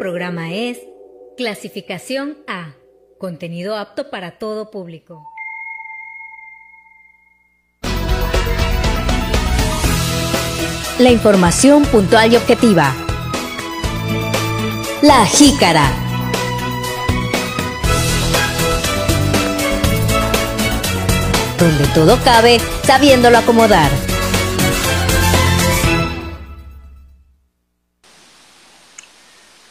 [0.00, 0.78] programa es
[1.36, 2.74] Clasificación A,
[3.18, 5.22] contenido apto para todo público.
[10.98, 12.94] La información puntual y objetiva.
[15.02, 15.90] La jícara.
[21.58, 24.09] Donde todo cabe, sabiéndolo acomodar.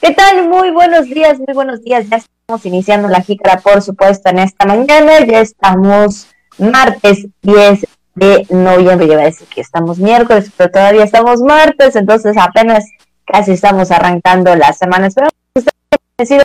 [0.09, 0.49] ¿Qué tal?
[0.49, 2.09] Muy buenos días, muy buenos días.
[2.09, 5.23] Ya estamos iniciando la jícara, por supuesto, en esta mañana.
[5.23, 6.27] Ya estamos
[6.57, 9.05] martes 10 de noviembre.
[9.05, 12.85] Yo iba a decir que estamos miércoles, pero todavía estamos martes, entonces apenas
[13.23, 15.05] casi estamos arrancando la semana.
[15.05, 16.43] Esperamos que ustedes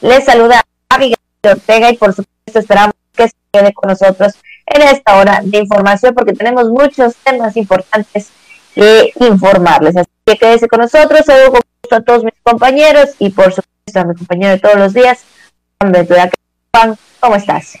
[0.00, 4.36] Les saluda a Miguel Ortega y por supuesto esperamos que se quede con nosotros
[4.68, 8.30] en esta hora de información porque tenemos muchos temas importantes
[8.76, 9.96] informarles.
[9.96, 11.22] Así que quédese con nosotros.
[11.24, 15.20] Saludo a todos mis compañeros y por supuesto a mi compañero de todos los días,
[15.80, 17.78] Juan ¿Cómo estás?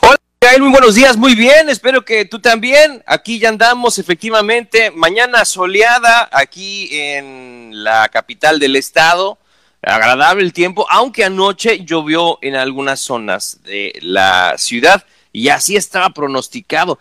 [0.00, 0.18] Hola.
[0.58, 3.02] Muy buenos días, muy bien, espero que tú también.
[3.06, 9.38] Aquí ya andamos efectivamente, mañana soleada aquí en la capital del estado,
[9.80, 16.10] agradable el tiempo, aunque anoche llovió en algunas zonas de la ciudad y así estaba
[16.10, 16.98] pronosticado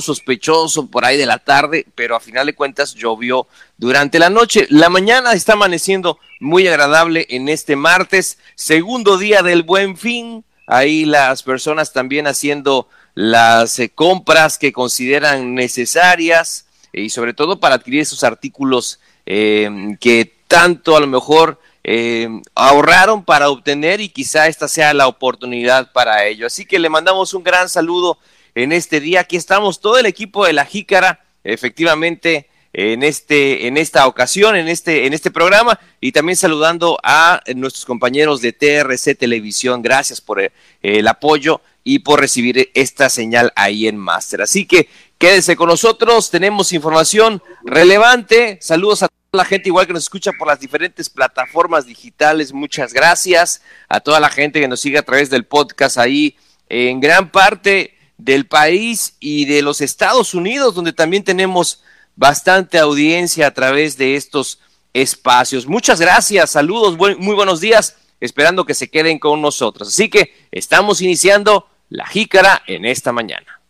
[0.00, 4.68] sospechoso por ahí de la tarde, pero a final de cuentas llovió durante la noche.
[4.70, 10.44] La mañana está amaneciendo muy agradable en este martes, segundo día del buen fin.
[10.68, 17.74] Ahí las personas también haciendo las eh, compras que consideran necesarias y sobre todo para
[17.74, 24.48] adquirir esos artículos eh, que tanto a lo mejor eh, ahorraron para obtener y quizá
[24.48, 26.46] esta sea la oportunidad para ello.
[26.46, 28.18] Así que le mandamos un gran saludo
[28.54, 29.20] en este día.
[29.20, 34.68] Aquí estamos todo el equipo de la Jícara, efectivamente en este en esta ocasión en
[34.68, 39.82] este en este programa y también saludando a nuestros compañeros de TRC Televisión.
[39.82, 40.52] Gracias por el,
[40.82, 44.42] el apoyo y por recibir esta señal ahí en Master.
[44.42, 48.58] Así que quédese con nosotros tenemos información relevante.
[48.60, 52.52] Saludos a toda la gente igual que nos escucha por las diferentes plataformas digitales.
[52.52, 56.36] Muchas gracias a toda la gente que nos sigue a través del podcast ahí
[56.68, 61.82] en gran parte del país y de los Estados Unidos, donde también tenemos
[62.16, 64.60] bastante audiencia a través de estos
[64.92, 65.66] espacios.
[65.66, 69.88] Muchas gracias, saludos, muy buenos días, esperando que se queden con nosotros.
[69.88, 73.60] Así que estamos iniciando la jícara en esta mañana.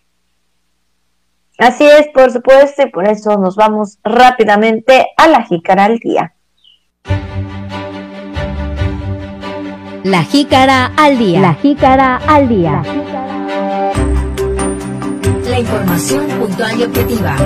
[1.59, 6.34] Así es, por supuesto, y por eso nos vamos rápidamente a la jícara al día.
[10.03, 11.41] La jícara al día.
[11.41, 12.82] La jícara al día
[15.60, 17.37] información puntual y objetiva.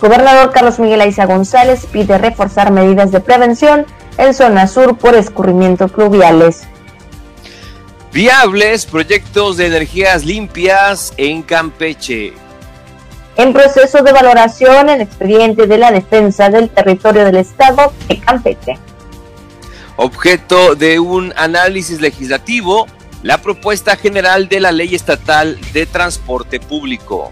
[0.00, 3.86] Gobernador Carlos Miguel Aiza González pide reforzar medidas de prevención
[4.16, 6.68] en zona sur por escurrimientos pluviales.
[8.12, 12.47] Viables proyectos de energías limpias en Campeche
[13.38, 18.78] en proceso de valoración en expediente de la defensa del territorio del Estado de Campeche.
[19.96, 22.86] Objeto de un análisis legislativo,
[23.22, 27.30] la propuesta general de la Ley Estatal de Transporte Público.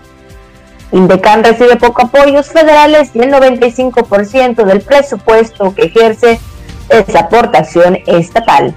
[0.92, 6.38] Indecan recibe poco apoyos federales y el 95% del presupuesto que ejerce
[6.88, 8.72] es aportación estatal.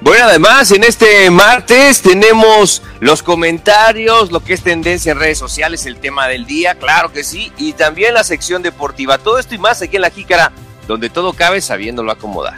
[0.00, 5.86] Bueno, además en este martes tenemos los comentarios, lo que es tendencia en redes sociales,
[5.86, 9.18] el tema del día, claro que sí, y también la sección deportiva.
[9.18, 10.52] Todo esto y más aquí en la Jícara,
[10.86, 12.54] donde todo cabe sabiéndolo acomodar.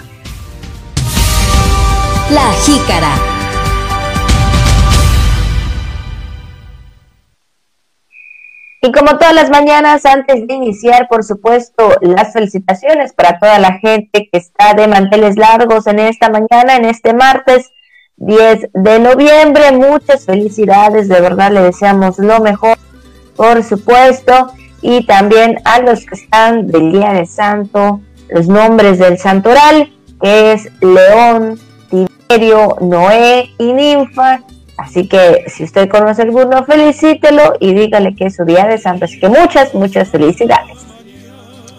[2.30, 3.49] La Jícara.
[8.82, 13.74] Y como todas las mañanas, antes de iniciar, por supuesto, las felicitaciones para toda la
[13.74, 17.70] gente que está de manteles largos en esta mañana, en este martes
[18.16, 19.72] 10 de noviembre.
[19.72, 22.78] Muchas felicidades, de verdad le deseamos lo mejor,
[23.36, 24.52] por supuesto.
[24.80, 28.00] Y también a los que están del Día de Santo,
[28.30, 29.92] los nombres del santoral,
[30.22, 31.58] que es León,
[31.90, 34.40] Tiberio, Noé y Ninfa
[34.80, 39.04] Así que si usted conoce alguno, felicítelo y dígale que es su día de santo.
[39.04, 40.78] Así que muchas, muchas felicidades.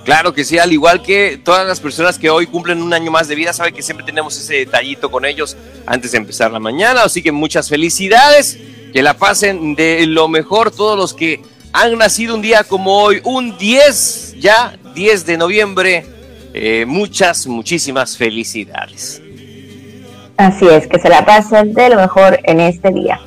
[0.06, 3.28] Claro que sí, al igual que todas las personas que hoy cumplen un año más
[3.28, 5.58] de vida, sabe que siempre tenemos ese detallito con ellos
[5.88, 7.02] antes de empezar la mañana.
[7.02, 8.60] Así que muchas felicidades,
[8.94, 11.42] que la pasen de lo mejor todos los que
[11.74, 16.06] han nacido un día como hoy, un 10, ya 10 de noviembre.
[16.54, 19.22] Eh, muchas, muchísimas felicidades.
[20.38, 23.20] Así es, que se la pasen de lo mejor en este día.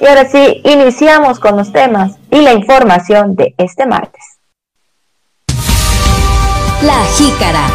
[0.00, 4.22] Y ahora sí, iniciamos con los temas y la información de este martes.
[6.82, 7.68] La jícara.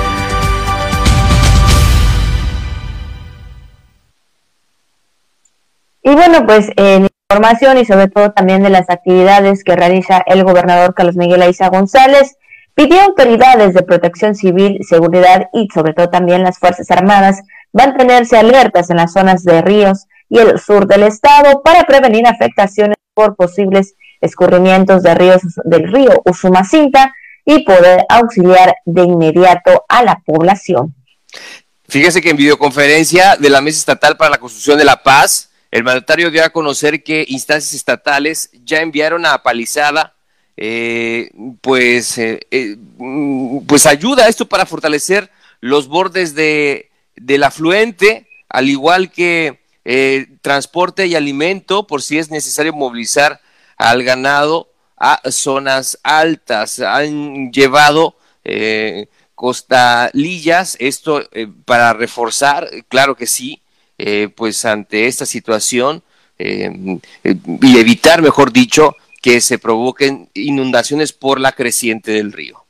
[6.04, 10.46] Y bueno, pues en información y sobre todo también de las actividades que realiza el
[10.46, 12.38] gobernador Carlos Miguel Aiza González,
[12.74, 17.42] pidió a autoridades de protección civil, seguridad y sobre todo también las Fuerzas Armadas
[17.74, 22.98] mantenerse alertas en las zonas de ríos y el sur del estado para prevenir afectaciones
[23.14, 27.14] por posibles escurrimientos de ríos del río Usumacinta
[27.46, 30.94] y poder auxiliar de inmediato a la población.
[31.88, 35.84] Fíjese que en videoconferencia de la Mesa Estatal para la Construcción de la Paz, el
[35.84, 40.14] mandatario dio a conocer que instancias estatales ya enviaron a Palizada
[40.58, 41.30] eh,
[41.62, 42.78] pues, eh, eh,
[43.68, 45.30] pues ayuda esto para fortalecer
[45.62, 49.60] los bordes de, del afluente, al igual que
[50.42, 53.42] transporte y alimento, por si es necesario movilizar
[53.78, 56.80] al ganado a zonas altas.
[56.80, 58.16] Han llevado
[59.36, 61.30] costalillas, esto
[61.66, 63.62] para reforzar, claro que sí,
[64.36, 66.04] pues ante esta situación
[66.38, 72.67] y evitar, mejor dicho, que se provoquen inundaciones por la creciente del río.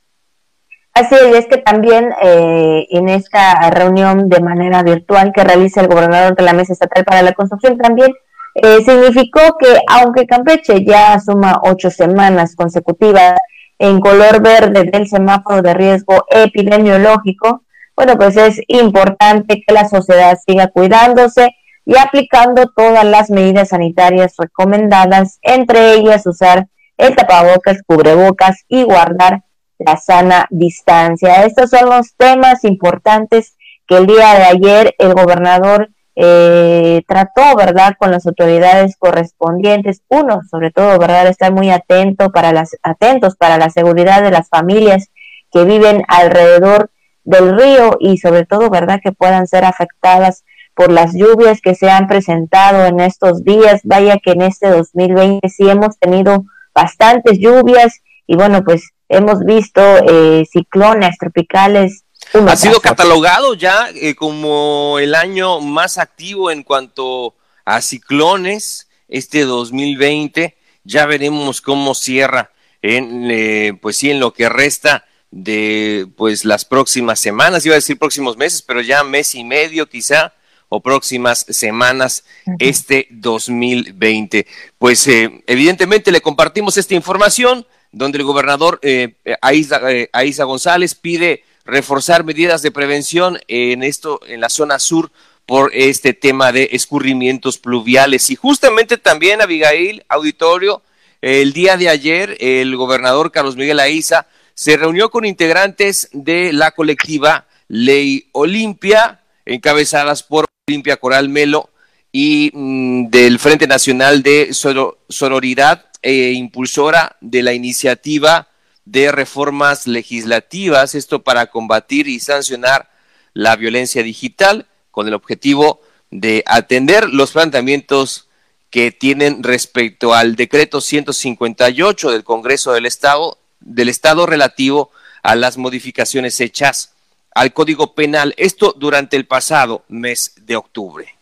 [0.98, 6.34] Así es, que también eh, en esta reunión de manera virtual que realiza el gobernador
[6.34, 8.12] de la Mesa Estatal para la Construcción también
[8.56, 13.38] eh, significó que aunque Campeche ya suma ocho semanas consecutivas
[13.78, 17.62] en color verde del semáforo de riesgo epidemiológico,
[17.94, 21.54] bueno, pues es importante que la sociedad siga cuidándose
[21.84, 26.66] y aplicando todas las medidas sanitarias recomendadas, entre ellas usar
[26.96, 29.44] el tapabocas, cubrebocas y guardar
[29.78, 31.44] la sana distancia.
[31.44, 35.90] Estos son los temas importantes que el día de ayer el gobernador
[36.20, 40.02] eh, trató, ¿verdad?, con las autoridades correspondientes.
[40.08, 44.48] Uno, sobre todo, ¿verdad?, estar muy atento para las, atentos para la seguridad de las
[44.48, 45.10] familias
[45.52, 46.90] que viven alrededor
[47.22, 50.44] del río y sobre todo, ¿verdad?, que puedan ser afectadas
[50.74, 53.80] por las lluvias que se han presentado en estos días.
[53.84, 56.44] Vaya que en este 2020 sí hemos tenido
[56.74, 62.04] bastantes lluvias y bueno, pues hemos visto eh, ciclones tropicales.
[62.46, 67.34] Ha sido catalogado ya eh, como el año más activo en cuanto
[67.64, 70.56] a ciclones este 2020.
[70.84, 72.50] Ya veremos cómo cierra
[72.82, 77.76] en, eh, pues sí, en lo que resta de pues las próximas semanas, iba a
[77.76, 80.32] decir próximos meses, pero ya mes y medio quizá
[80.70, 82.24] o próximas semanas
[82.58, 84.46] este 2020.
[84.78, 90.10] Pues eh, evidentemente le compartimos esta información donde el gobernador eh, Aiza, eh,
[90.44, 95.10] González pide reforzar medidas de prevención en esto en la zona sur
[95.46, 98.30] por este tema de escurrimientos pluviales.
[98.30, 100.82] Y justamente también Abigail Auditorio
[101.20, 106.70] el día de ayer el gobernador Carlos Miguel Aiza se reunió con integrantes de la
[106.70, 111.70] colectiva Ley Olimpia encabezadas por Olimpia Coral Melo
[112.12, 118.48] y mm, del Frente Nacional de Sororidad e impulsora de la iniciativa
[118.84, 122.90] de reformas legislativas, esto para combatir y sancionar
[123.34, 128.28] la violencia digital con el objetivo de atender los planteamientos
[128.70, 134.90] que tienen respecto al decreto 158 del Congreso del Estado del Estado relativo
[135.22, 136.94] a las modificaciones hechas
[137.34, 141.17] al Código Penal, esto durante el pasado mes de octubre.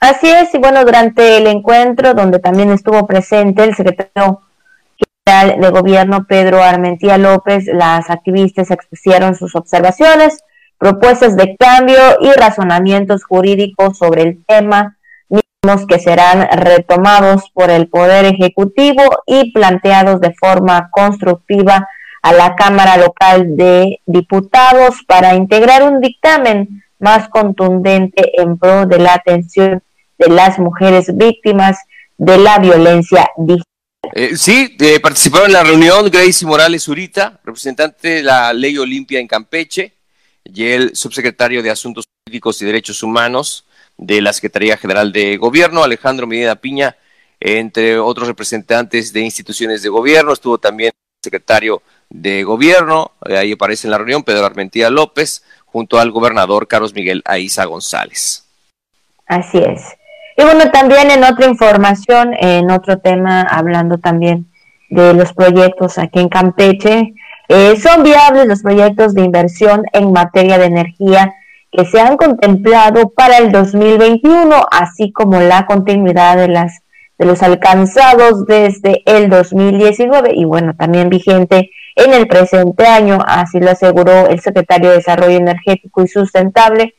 [0.00, 4.40] Así es, y bueno, durante el encuentro donde también estuvo presente el secretario
[5.26, 10.42] general de gobierno Pedro Armentía López, las activistas expusieron sus observaciones,
[10.78, 14.96] propuestas de cambio y razonamientos jurídicos sobre el tema,
[15.28, 21.86] mismos que serán retomados por el Poder Ejecutivo y planteados de forma constructiva
[22.22, 28.98] a la Cámara Local de Diputados para integrar un dictamen más contundente en pro de
[28.98, 29.82] la atención
[30.20, 31.78] de las mujeres víctimas
[32.18, 33.64] de la violencia digital.
[34.14, 39.18] Eh, sí, eh, participaron en la reunión Gracie Morales Zurita, representante de la Ley Olimpia
[39.18, 39.94] en Campeche,
[40.44, 43.64] y el subsecretario de Asuntos Políticos y Derechos Humanos
[43.96, 46.96] de la Secretaría General de Gobierno, Alejandro Medina Piña,
[47.38, 53.52] entre otros representantes de instituciones de gobierno, estuvo también el secretario de Gobierno, eh, ahí
[53.52, 58.44] aparece en la reunión Pedro Armentía López, junto al gobernador Carlos Miguel Aiza González.
[59.26, 59.80] Así es.
[60.40, 64.46] Y bueno, también en otra información, en otro tema, hablando también
[64.88, 67.12] de los proyectos aquí en Campeche,
[67.48, 71.34] eh, son viables los proyectos de inversión en materia de energía
[71.70, 76.80] que se han contemplado para el 2021, así como la continuidad de las
[77.18, 83.60] de los alcanzados desde el 2019 y bueno, también vigente en el presente año, así
[83.60, 86.94] lo aseguró el secretario de Desarrollo Energético y Sustentable,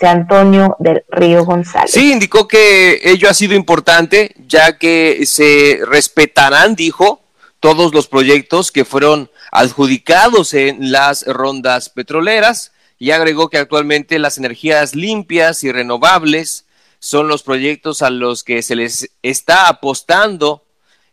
[0.00, 1.90] Antonio del Río González.
[1.90, 7.22] Sí, indicó que ello ha sido importante, ya que se respetarán, dijo,
[7.60, 14.38] todos los proyectos que fueron adjudicados en las rondas petroleras y agregó que actualmente las
[14.38, 16.66] energías limpias y renovables
[16.98, 20.64] son los proyectos a los que se les está apostando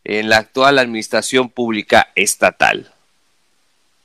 [0.04, 2.94] en la actual administración pública estatal.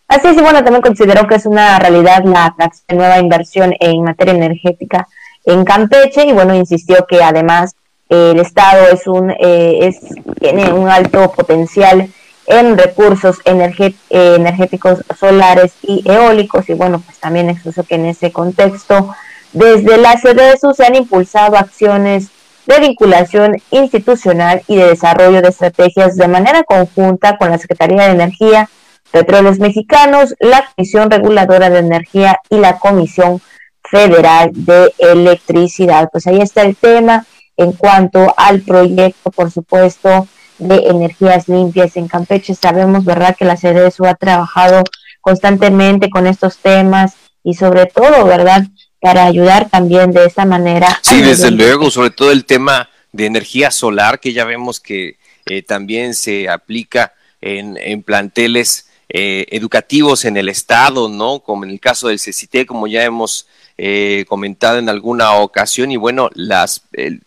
[0.09, 2.55] Así es, y bueno, también consideró que es una realidad la
[2.89, 5.09] nueva inversión en materia energética
[5.45, 7.75] en Campeche y bueno, insistió que además
[8.09, 10.01] el Estado es un, eh, es,
[10.39, 12.09] tiene un alto potencial
[12.47, 19.15] en recursos energéticos solares y eólicos y bueno, pues también expuso que en ese contexto
[19.53, 22.29] desde la CDSU se han impulsado acciones
[22.67, 28.13] de vinculación institucional y de desarrollo de estrategias de manera conjunta con la Secretaría de
[28.13, 28.69] Energía,
[29.11, 33.41] Petróleos Mexicanos, la Comisión Reguladora de Energía y la Comisión
[33.83, 36.09] Federal de Electricidad.
[36.11, 42.09] Pues ahí está el tema en cuanto al proyecto, por supuesto, de energías limpias en
[42.09, 42.55] Campeche.
[42.55, 44.83] Sabemos, ¿verdad?, que la CDSU ha trabajado
[45.21, 48.65] constantemente con estos temas y sobre todo, ¿verdad?,
[49.01, 50.99] para ayudar también de esta manera.
[51.03, 55.63] Sí, desde luego, sobre todo el tema de energía solar, que ya vemos que eh,
[55.63, 61.41] también se aplica en, en planteles eh, educativos en el Estado, ¿no?
[61.41, 63.47] Como en el caso del CECITE, como ya hemos
[63.79, 66.83] eh, comentado en alguna ocasión, y bueno, las,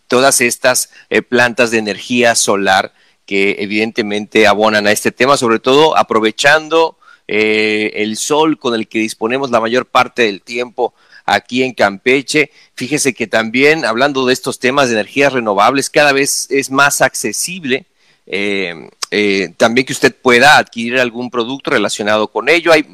[0.07, 0.89] todas estas
[1.29, 2.93] plantas de energía solar
[3.25, 9.51] que evidentemente abonan a este tema, sobre todo aprovechando el sol con el que disponemos
[9.51, 10.95] la mayor parte del tiempo
[11.29, 12.51] aquí en Campeche.
[12.75, 17.85] Fíjese que también hablando de estos temas de energías renovables, cada vez es más accesible.
[18.25, 22.71] Eh, eh, también que usted pueda adquirir algún producto relacionado con ello.
[22.71, 22.85] Hay,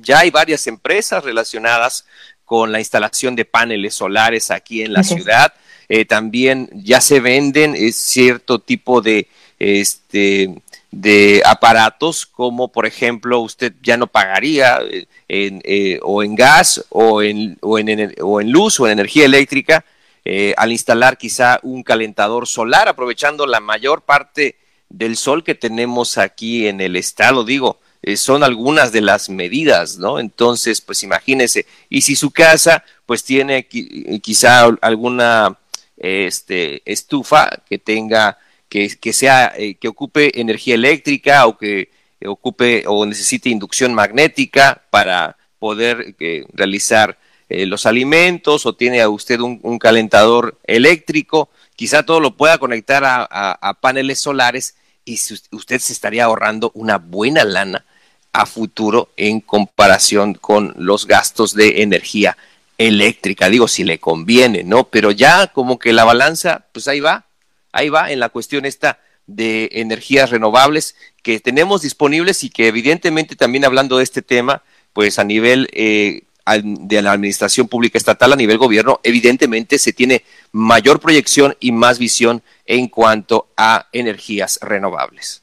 [0.00, 2.06] ya hay varias empresas relacionadas
[2.44, 5.52] con la instalación de paneles solares aquí en la ciudad.
[5.88, 9.28] Eh, también ya se venden cierto tipo de
[9.58, 10.54] este
[10.90, 16.84] de aparatos como por ejemplo usted ya no pagaría eh, en, eh, o en gas
[16.88, 19.84] o en, o en, o en luz o en energía eléctrica
[20.24, 24.56] eh, al instalar quizá un calentador solar aprovechando la mayor parte
[24.96, 27.80] del sol que tenemos aquí en el estado digo
[28.14, 33.66] son algunas de las medidas no entonces pues imagínese y si su casa pues tiene
[33.66, 35.58] quizá alguna
[35.96, 38.38] este estufa que tenga
[38.68, 41.90] que, sea, eh, que ocupe energía eléctrica o que
[42.26, 49.40] ocupe o necesite inducción magnética para poder eh, realizar eh, los alimentos o tiene usted
[49.40, 54.74] un, calentador eléctrico, quizá todo lo pueda conectar a, paneles solares
[55.06, 55.18] y
[55.52, 57.86] usted se estaría ahorrando una buena lana
[58.32, 62.36] a futuro en comparación con los gastos de energía
[62.76, 63.48] eléctrica.
[63.48, 64.88] Digo, si le conviene, ¿no?
[64.88, 67.24] Pero ya como que la balanza, pues ahí va,
[67.72, 73.36] ahí va en la cuestión esta de energías renovables que tenemos disponibles y que evidentemente
[73.36, 76.24] también hablando de este tema, pues a nivel eh,
[76.62, 80.24] de la administración pública estatal, a nivel gobierno, evidentemente se tiene
[80.56, 85.42] mayor proyección y más visión en cuanto a energías renovables.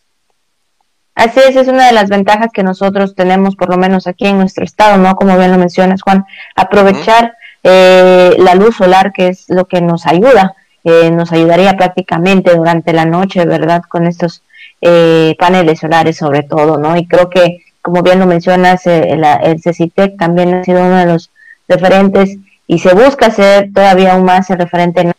[1.15, 4.37] Así es, es una de las ventajas que nosotros tenemos, por lo menos aquí en
[4.37, 5.15] nuestro estado, ¿no?
[5.15, 10.07] Como bien lo mencionas, Juan, aprovechar eh, la luz solar, que es lo que nos
[10.07, 10.55] ayuda
[10.85, 13.83] eh, nos ayudaría prácticamente durante la noche, ¿verdad?
[13.87, 14.43] Con estos
[14.81, 16.97] eh, paneles solares sobre todo, ¿no?
[16.97, 20.97] Y creo que, como bien lo mencionas, eh, el, el CECITEC también ha sido uno
[20.97, 21.31] de los
[21.69, 22.37] referentes
[22.73, 25.11] y se busca ser todavía aún más el referente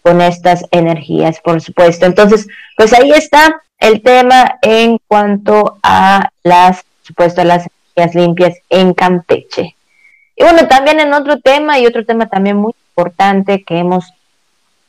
[0.00, 2.06] con estas energías, por supuesto.
[2.06, 7.66] Entonces, pues ahí está el tema en cuanto a las, por supuesto, las
[7.96, 9.76] energías limpias en Campeche.
[10.36, 14.14] Y bueno, también en otro tema y otro tema también muy importante que hemos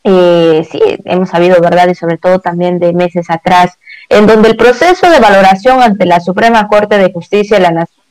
[0.05, 1.89] eh, sí, hemos sabido, ¿verdad?
[1.89, 3.77] Y sobre todo también de meses atrás,
[4.07, 8.04] en donde el proceso de valoración ante la Suprema Corte de Justicia de la Nación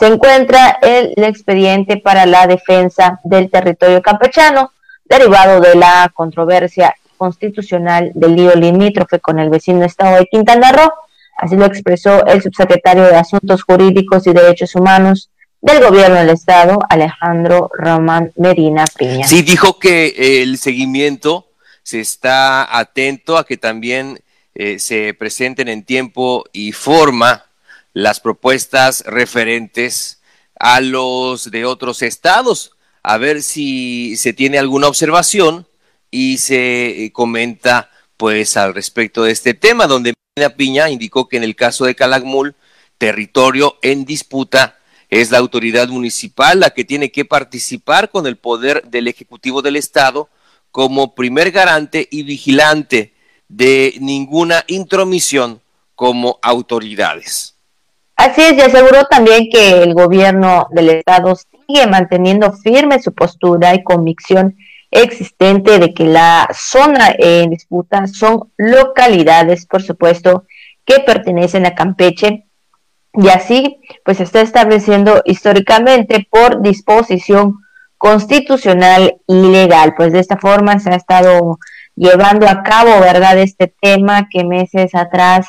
[0.00, 4.72] se encuentra el, expediente para la defensa del territorio campechano,
[5.04, 10.90] derivado de la controversia constitucional del lío limítrofe con el vecino estado de Quintana Roo.
[11.36, 15.28] Así lo expresó el subsecretario de Asuntos Jurídicos y Derechos Humanos,
[15.60, 19.26] del gobierno del estado, Alejandro Román Medina Piña.
[19.26, 21.48] Sí, dijo que el seguimiento
[21.82, 24.18] se está atento a que también
[24.54, 27.49] eh, se presenten en tiempo y forma
[27.92, 30.20] las propuestas referentes
[30.58, 32.72] a los de otros estados.
[33.02, 35.66] a ver si se tiene alguna observación
[36.10, 40.12] y se eh, comenta pues al respecto de este tema, donde
[40.56, 42.54] Piña indicó que en el caso de Calakmul,
[42.98, 44.78] territorio en disputa,
[45.08, 49.76] es la autoridad municipal la que tiene que participar con el poder del Ejecutivo del
[49.76, 50.28] Estado
[50.70, 53.14] como primer garante y vigilante
[53.48, 55.60] de ninguna intromisión
[55.94, 57.56] como autoridades.
[58.20, 63.74] Así es, y aseguró también que el gobierno del Estado sigue manteniendo firme su postura
[63.74, 64.58] y convicción
[64.90, 70.44] existente de que la zona en disputa son localidades, por supuesto,
[70.84, 72.44] que pertenecen a Campeche
[73.14, 77.54] y así pues se está estableciendo históricamente por disposición
[77.96, 79.94] constitucional y legal.
[79.96, 81.58] Pues de esta forma se ha estado
[81.96, 83.38] llevando a cabo, ¿verdad?
[83.38, 85.46] Este tema que meses atrás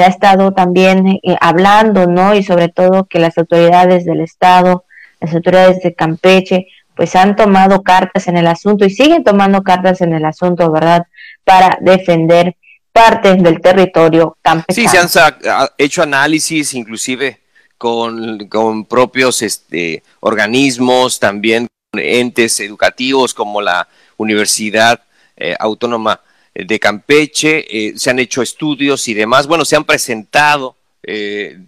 [0.00, 2.34] se ha estado también eh, hablando, ¿no?
[2.34, 4.86] Y sobre todo que las autoridades del Estado,
[5.20, 10.00] las autoridades de Campeche, pues han tomado cartas en el asunto y siguen tomando cartas
[10.00, 11.02] en el asunto, ¿verdad?
[11.44, 12.56] Para defender
[12.92, 14.90] partes del territorio campesino.
[14.90, 17.40] Sí, se han hecho análisis inclusive
[17.76, 25.02] con, con propios este, organismos, también entes educativos como la Universidad
[25.36, 26.22] eh, Autónoma
[26.54, 31.58] de Campeche, eh, se han hecho estudios y demás, bueno, se han presentado, eh,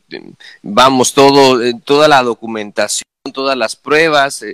[0.63, 4.45] vamos, todo, toda la documentación, todas las pruebas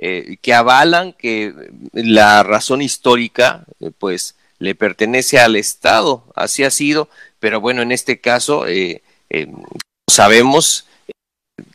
[0.00, 1.52] que avalan que
[1.92, 3.64] la razón histórica,
[3.98, 7.08] pues, le pertenece al Estado, así ha sido,
[7.40, 8.64] pero bueno, en este caso,
[10.08, 10.86] sabemos,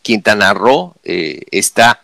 [0.04, 2.02] Quintana Roo está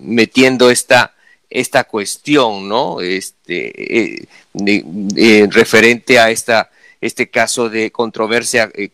[0.00, 1.12] metiendo esta
[1.52, 3.00] esta cuestión, ¿no?
[3.00, 4.26] Este, eh,
[4.66, 8.90] eh, referente a esta, este caso de controversia, eh,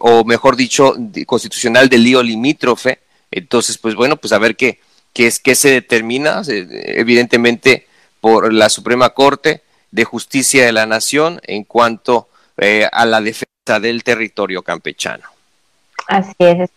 [0.00, 0.94] o mejor dicho,
[1.26, 3.00] constitucional del lío limítrofe.
[3.32, 4.78] Entonces, pues bueno, pues a ver qué,
[5.12, 7.86] qué es qué se determina, evidentemente
[8.20, 12.28] por la Suprema Corte de Justicia de la Nación en cuanto
[12.92, 15.24] a la defensa del territorio campechano.
[16.06, 16.70] Así es,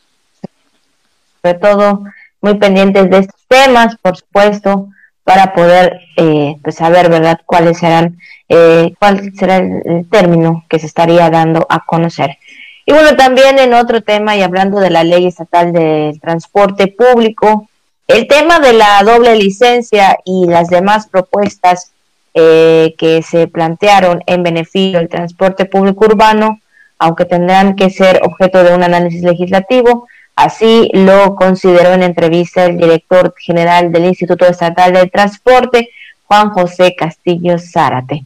[1.42, 2.04] sobre todo
[2.42, 4.90] muy pendientes de estos temas, por supuesto,
[5.24, 8.18] para poder eh, pues saber verdad cuáles serán
[8.50, 12.38] eh, cuál será el, término que se estaría dando a conocer.
[12.86, 17.70] Y bueno también en otro tema y hablando de la ley estatal del transporte público
[18.08, 21.94] el tema de la doble licencia y las demás propuestas
[22.34, 26.60] eh, que se plantearon en beneficio del transporte público urbano
[27.00, 32.78] aunque tendrán que ser objeto de un análisis legislativo Así lo consideró en entrevista el
[32.78, 35.90] director general del Instituto Estatal del Transporte,
[36.26, 38.24] Juan José Castillo Zárate.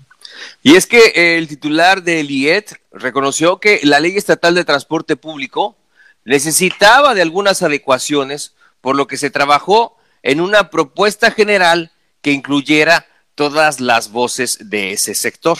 [0.63, 5.75] Y es que el titular del IET reconoció que la Ley Estatal de Transporte Público
[6.23, 11.91] necesitaba de algunas adecuaciones, por lo que se trabajó en una propuesta general
[12.21, 15.57] que incluyera todas las voces de ese sector.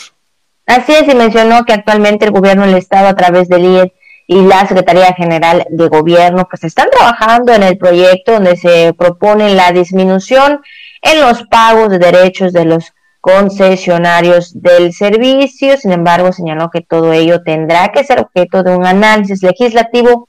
[0.65, 3.93] Así es, y mencionó que actualmente el gobierno del Estado, a través del IET,
[4.27, 9.55] y la Secretaría General de Gobierno, pues están trabajando en el proyecto donde se propone
[9.55, 10.61] la disminución
[11.01, 15.77] en los pagos de derechos de los concesionarios del servicio.
[15.77, 20.27] Sin embargo, señaló que todo ello tendrá que ser objeto de un análisis legislativo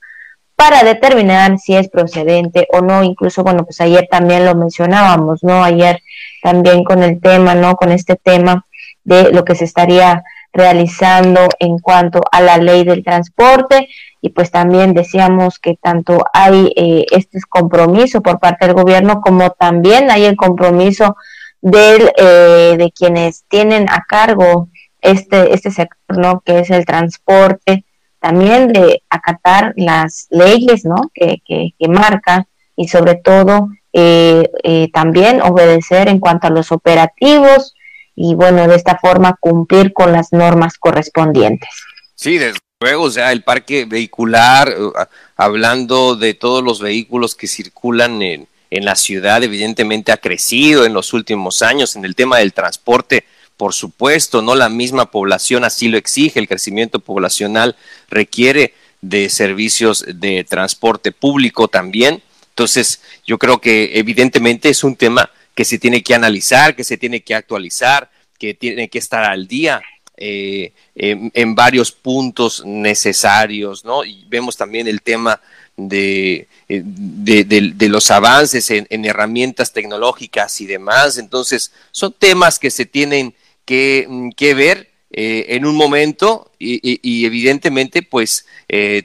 [0.55, 3.03] para determinar si es procedente o no.
[3.03, 5.65] Incluso, bueno, pues ayer también lo mencionábamos, ¿no?
[5.65, 6.03] Ayer
[6.41, 7.75] también con el tema, ¿no?
[7.75, 8.65] Con este tema
[9.03, 10.23] de lo que se estaría
[10.59, 13.89] realizando en cuanto a la ley del transporte
[14.21, 19.51] y pues también decíamos que tanto hay eh, este compromiso por parte del gobierno como
[19.51, 21.17] también hay el compromiso
[21.61, 24.69] del, eh, de quienes tienen a cargo
[25.01, 26.41] este, este sector, ¿no?
[26.41, 27.85] Que es el transporte,
[28.19, 30.97] también de acatar las leyes, ¿no?
[31.15, 37.75] Que, que, que marcan y sobre todo eh, también obedecer en cuanto a los operativos
[38.21, 41.69] y bueno, de esta forma cumplir con las normas correspondientes.
[42.17, 44.93] Sí, desde luego, o sea, el parque vehicular, uh,
[45.37, 50.95] hablando de todos los vehículos que circulan en, en la ciudad, evidentemente ha crecido en
[50.95, 53.25] los últimos años en el tema del transporte.
[53.57, 57.77] Por supuesto, no la misma población así lo exige, el crecimiento poblacional
[58.11, 62.21] requiere de servicios de transporte público también.
[62.49, 66.97] Entonces, yo creo que evidentemente es un tema que se tiene que analizar, que se
[66.97, 69.83] tiene que actualizar, que tiene que estar al día
[70.17, 74.05] eh, en, varios puntos necesarios, ¿no?
[74.05, 75.41] Y vemos también el tema
[75.77, 81.19] de, eh, de, los avances en, herramientas tecnológicas y demás.
[81.19, 88.03] Entonces, son temas que se tienen que, mm, ver eh, en un momento y, evidentemente,
[88.03, 88.47] pues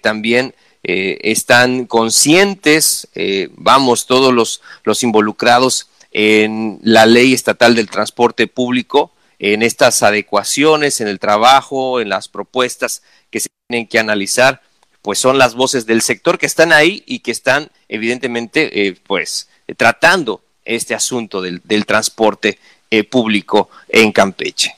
[0.04, 3.08] también están conscientes,
[3.56, 11.02] vamos, todos los, los involucrados en la ley estatal del transporte público, en estas adecuaciones,
[11.02, 14.62] en el trabajo, en las propuestas que se tienen que analizar,
[15.02, 19.49] pues son las voces del sector que están ahí y que están evidentemente eh, pues
[19.76, 22.58] tratando este asunto del, transporte
[22.89, 24.76] eh, público en Campeche.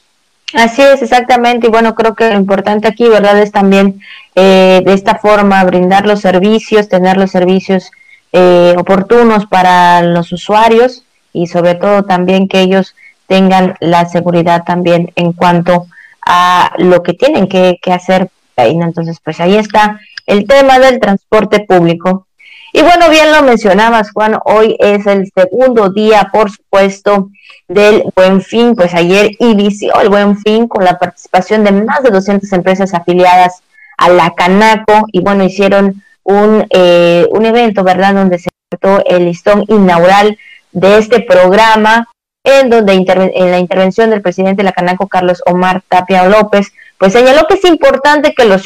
[0.54, 1.68] Así es, exactamente.
[1.68, 3.40] Y bueno, creo que lo importante aquí, ¿verdad?
[3.42, 4.00] Es también
[4.36, 7.92] eh, de esta forma brindar los servicios, tener los servicios
[8.32, 11.05] eh, oportunos para los usuarios
[11.36, 12.96] y sobre todo también que ellos
[13.28, 15.88] tengan la seguridad también en cuanto
[16.26, 18.30] a lo que tienen que, que hacer.
[18.58, 22.26] Entonces, pues ahí está el tema del transporte público.
[22.72, 27.30] Y bueno, bien lo mencionabas, Juan, hoy es el segundo día, por supuesto,
[27.68, 28.76] del Buen Fin.
[28.76, 33.62] Pues ayer inició el Buen Fin con la participación de más de 200 empresas afiliadas
[33.98, 39.26] a la Canaco y bueno, hicieron un, eh, un evento, ¿verdad?, donde se trató el
[39.26, 40.38] listón inaugural
[40.76, 42.10] de este programa,
[42.44, 47.14] en donde en la intervención del presidente de la Canaco, Carlos Omar Tapia López, pues
[47.14, 48.64] señaló que es importante que los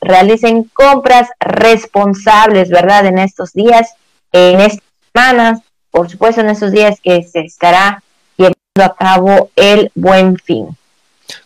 [0.00, 3.06] realicen compras responsables, ¿verdad?
[3.06, 3.90] En estos días,
[4.32, 4.82] en estas
[5.14, 8.02] semanas, por supuesto en estos días que se estará
[8.36, 10.76] llevando a cabo el buen fin.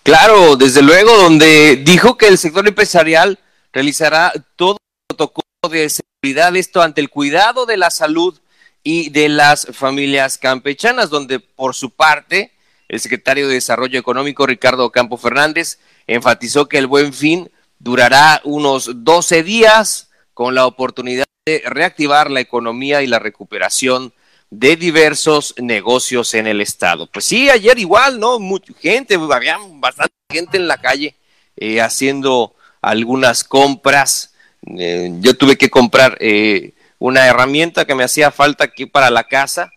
[0.03, 3.39] Claro, desde luego, donde dijo que el sector empresarial
[3.73, 8.39] realizará todo el protocolo de seguridad, esto ante el cuidado de la salud
[8.83, 12.53] y de las familias campechanas, donde por su parte
[12.91, 19.05] el secretario de Desarrollo Económico, Ricardo Campo Fernández, enfatizó que el buen fin durará unos
[19.05, 24.13] 12 días con la oportunidad de reactivar la economía y la recuperación
[24.51, 27.07] de diversos negocios en el estado.
[27.07, 28.41] Pues sí, ayer igual, ¿no?
[28.41, 31.15] Mucha gente, había bastante gente en la calle
[31.57, 34.35] eh, haciendo algunas compras.
[34.77, 39.25] Eh, yo tuve que comprar eh, una herramienta que me hacía falta aquí para la
[39.25, 39.73] casa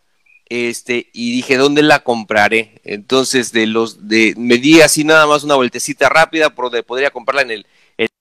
[0.50, 2.80] este, y dije, ¿dónde la compraré?
[2.84, 7.10] Entonces, de los, de, me di así nada más una vueltecita rápida, por donde podría
[7.10, 7.66] comprarla en el,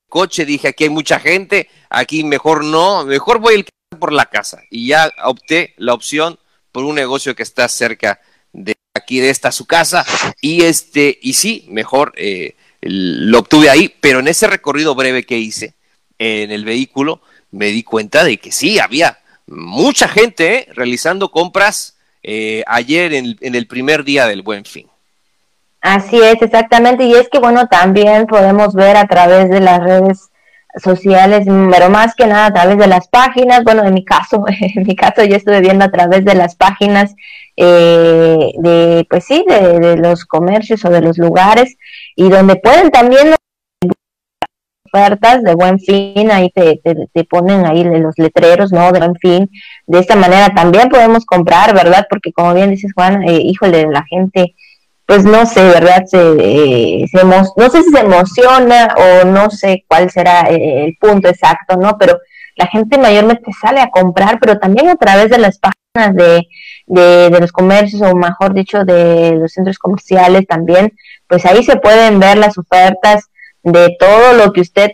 [0.09, 3.67] coche, dije, aquí hay mucha gente, aquí mejor no, mejor voy el
[3.99, 4.63] por la casa.
[4.71, 6.39] Y ya opté la opción
[6.71, 8.21] por un negocio que está cerca
[8.53, 10.05] de aquí de esta su casa.
[10.43, 15.39] Y este, y sí, mejor eh, lo obtuve ahí, pero en ese recorrido breve que
[15.39, 15.75] hice
[16.19, 21.97] en el vehículo, me di cuenta de que sí, había mucha gente eh, realizando compras
[22.23, 24.87] eh, ayer en, el primer día del buen fin.
[25.81, 27.05] Así es, exactamente.
[27.05, 30.31] Y es que, bueno, también podemos ver a través de las redes
[30.83, 33.65] sociales, pero más que nada a través de las páginas.
[33.65, 37.15] Bueno, en mi caso, en mi caso yo estuve viendo a través de las páginas
[37.57, 41.77] eh, de, pues sí, de, los comercios o de los lugares
[42.17, 43.35] y donde pueden también
[44.93, 46.81] ofertas de buen fin, ahí te,
[47.13, 48.93] te, ponen ahí los letreros, ¿no?
[48.93, 49.51] De buen fin.
[49.87, 52.07] De esta manera también podemos comprar, ¿verdad?
[52.11, 54.55] Porque como bien dices, Juan, eh, híjole, la gente,
[55.07, 56.05] pues no sé, ¿verdad?
[56.07, 61.29] Se, eh, no sé si se emociona o no sé cuál será eh, el punto
[61.29, 61.97] exacto, ¿no?
[61.99, 62.19] Pero
[62.57, 66.47] la gente mayormente sale a comprar, pero también a través de las páginas de,
[67.31, 70.93] de los comercios, o mejor dicho, de los centros comerciales también,
[71.27, 73.31] pues ahí se pueden ver las ofertas
[73.63, 74.93] de todo lo que usted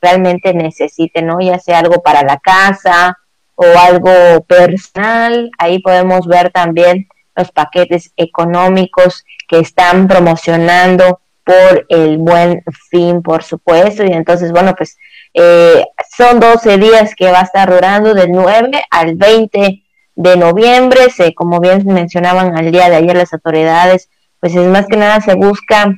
[0.00, 1.40] realmente necesite, ¿no?
[1.40, 3.18] Ya sea algo para la casa
[3.56, 12.18] o algo personal, ahí podemos ver también los paquetes económicos que están promocionando por el
[12.18, 14.96] buen fin, por supuesto, y entonces, bueno, pues
[15.34, 15.84] eh,
[16.16, 19.82] son 12 días que va a estar durando del 9 al 20
[20.16, 24.08] de noviembre, se, como bien mencionaban al día de ayer las autoridades,
[24.40, 25.94] pues es más que nada se busca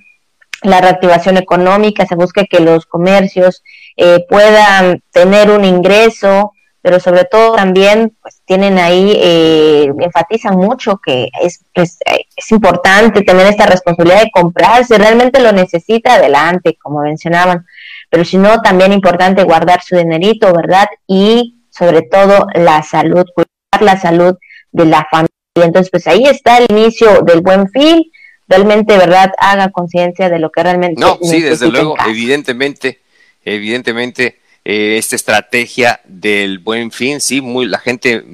[0.62, 3.62] la reactivación económica, se busca que los comercios
[3.96, 11.00] eh, puedan tener un ingreso, pero sobre todo también pues tienen ahí, eh, enfatizan mucho
[11.04, 11.98] que es, pues,
[12.36, 17.66] es importante tener esta responsabilidad de comprar, si realmente lo necesita, adelante, como mencionaban,
[18.10, 20.86] pero si no, también importante guardar su dinerito, ¿verdad?
[21.06, 24.36] Y sobre todo la salud, cuidar la salud
[24.70, 25.30] de la familia.
[25.56, 28.04] Entonces, pues ahí está el inicio del buen fin
[28.48, 31.00] realmente, ¿verdad?, haga conciencia de lo que realmente.
[31.00, 33.00] No, sí, desde luego, evidentemente,
[33.44, 38.24] evidentemente, eh, esta estrategia del buen fin, sí, muy la gente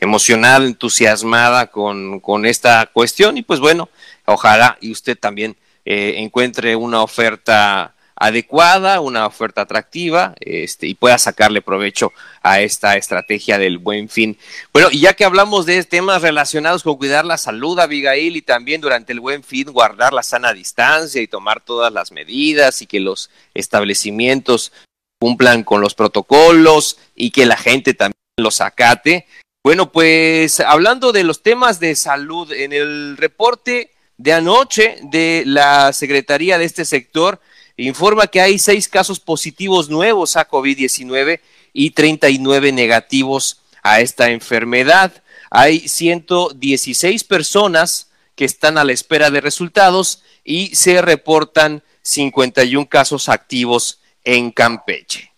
[0.00, 3.88] emocionada, entusiasmada con, con esta cuestión y pues bueno,
[4.24, 11.18] ojalá y usted también eh, encuentre una oferta adecuada, una oferta atractiva, este, y pueda
[11.18, 14.36] sacarle provecho a esta estrategia del buen fin.
[14.72, 18.80] Bueno, y ya que hablamos de temas relacionados con cuidar la salud, Abigail, y también
[18.80, 23.00] durante el buen fin guardar la sana distancia y tomar todas las medidas y que
[23.00, 24.72] los establecimientos
[25.20, 29.26] cumplan con los protocolos y que la gente también los acate,
[29.64, 35.92] Bueno, pues hablando de los temas de salud, en el reporte de anoche de la
[35.92, 37.40] Secretaría de este sector,
[37.76, 41.40] informa que hay seis casos positivos nuevos a COVID-19
[41.72, 45.12] y 39 negativos a esta enfermedad.
[45.50, 53.28] Hay 116 personas que están a la espera de resultados y se reportan 51 casos
[53.28, 55.32] activos en Campeche.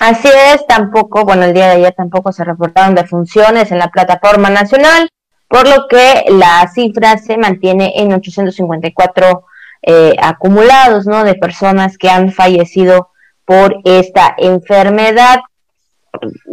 [0.00, 4.48] Así es, tampoco, bueno, el día de ayer tampoco se reportaron defunciones en la plataforma
[4.48, 5.08] nacional,
[5.48, 9.44] por lo que la cifra se mantiene en 854
[9.82, 11.24] eh, acumulados, ¿no?
[11.24, 13.10] De personas que han fallecido
[13.44, 15.40] por esta enfermedad.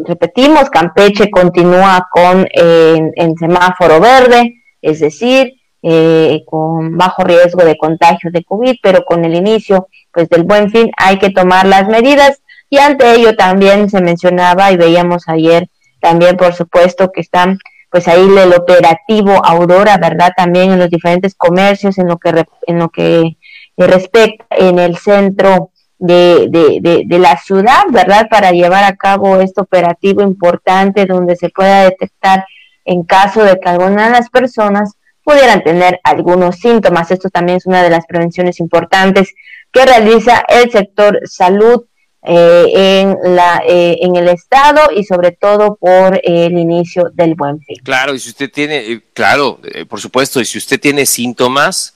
[0.06, 5.54] Repetimos, Campeche continúa con en semáforo verde, es decir,
[5.88, 10.72] eh, con bajo riesgo de contagio de COVID, pero con el inicio pues del buen
[10.72, 15.70] fin hay que tomar las medidas y ante ello también se mencionaba y veíamos ayer
[16.02, 17.60] también por supuesto que están
[17.96, 20.34] pues ahí el operativo Aurora, ¿verdad?
[20.36, 23.38] También en los diferentes comercios, en lo que en lo que
[23.78, 28.28] respecta en el centro de, de, de, la ciudad, ¿verdad?
[28.30, 32.46] Para llevar a cabo este operativo importante donde se pueda detectar
[32.84, 37.12] en caso de que alguna de las personas pudieran tener algunos síntomas.
[37.12, 39.34] Esto también es una de las prevenciones importantes
[39.72, 41.86] que realiza el sector salud
[42.26, 47.60] eh, en, la, eh, en el estado y sobre todo por el inicio del buen
[47.62, 47.78] fin.
[47.84, 51.94] Claro, y si usted tiene, eh, claro, por supuesto, y si usted tiene síntomas,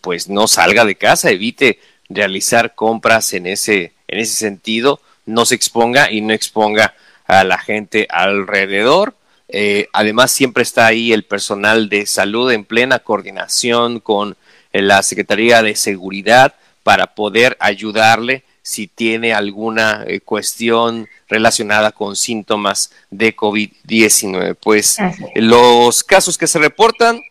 [0.00, 1.78] pues no salga de casa, evite
[2.08, 6.94] realizar compras en ese, en ese sentido, no se exponga y no exponga
[7.26, 9.14] a la gente alrededor
[9.52, 14.36] eh, además, siempre está ahí el personal de salud en plena coordinación con
[14.72, 16.54] eh, la Secretaría de Seguridad
[16.84, 24.56] para poder ayudarle si tiene alguna eh, cuestión relacionada con síntomas de COVID-19.
[24.60, 24.98] Pues
[25.34, 27.22] los casos que se reportan,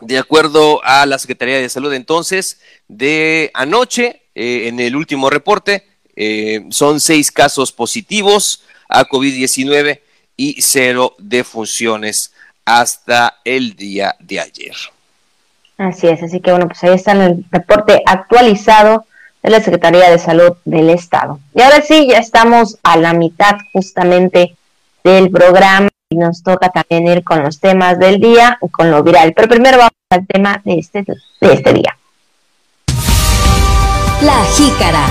[0.00, 5.84] de acuerdo a la Secretaría de Salud entonces, de anoche, en el último reporte,
[6.70, 10.00] son seis casos positivos a COVID-19
[10.36, 12.32] y cero defunciones
[12.64, 14.74] hasta el día de ayer.
[15.76, 19.06] Así es, así que bueno, pues ahí está el reporte actualizado
[19.48, 21.40] de la Secretaría de Salud del Estado.
[21.54, 24.54] Y ahora sí, ya estamos a la mitad justamente
[25.02, 29.02] del programa y nos toca también ir con los temas del día y con lo
[29.02, 29.32] viral.
[29.34, 31.96] Pero primero vamos al tema de este, de este día.
[34.20, 35.06] La jícara.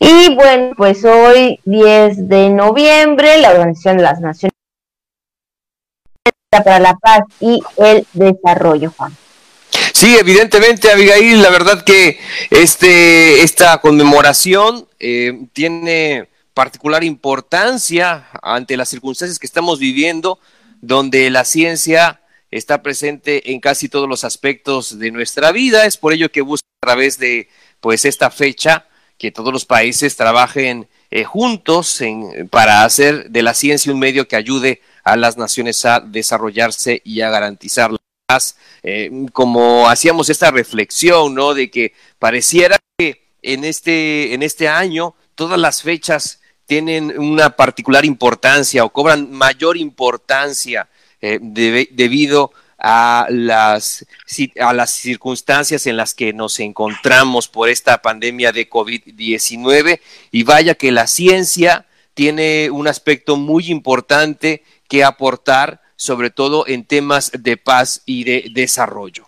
[0.00, 4.57] Y bueno, pues hoy 10 de noviembre, la Organización de las Naciones
[6.62, 9.16] para la Paz y el Desarrollo, Juan.
[9.92, 18.88] Sí, evidentemente, Abigail, la verdad que este, esta conmemoración eh, tiene particular importancia ante las
[18.88, 20.38] circunstancias que estamos viviendo,
[20.80, 25.84] donde la ciencia está presente en casi todos los aspectos de nuestra vida.
[25.84, 27.48] Es por ello que busca a través de
[27.80, 28.86] pues esta fecha
[29.18, 32.00] que todos los países trabajen eh, juntos
[32.50, 34.80] para hacer de la ciencia un medio que ayude
[35.12, 38.56] a las naciones a desarrollarse y a garantizar la paz.
[38.82, 41.54] Eh, como hacíamos esta reflexión, ¿no?
[41.54, 48.04] De que pareciera que en este, en este año todas las fechas tienen una particular
[48.04, 50.88] importancia o cobran mayor importancia
[51.20, 54.06] eh, debido a a las,
[54.60, 60.76] a las circunstancias en las que nos encontramos por esta pandemia de COVID-19 y vaya
[60.76, 67.56] que la ciencia tiene un aspecto muy importante que aportar, sobre todo en temas de
[67.56, 69.26] paz y de desarrollo.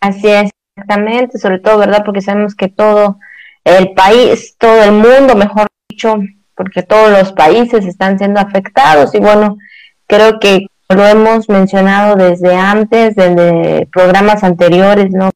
[0.00, 2.02] Así es, exactamente, sobre todo, ¿verdad?
[2.04, 3.18] Porque sabemos que todo
[3.64, 6.16] el país, todo el mundo, mejor dicho,
[6.54, 9.58] porque todos los países están siendo afectados y bueno,
[10.06, 15.30] creo que lo hemos mencionado desde antes, desde programas anteriores, ¿no?